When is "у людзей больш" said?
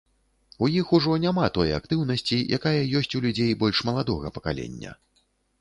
3.21-3.85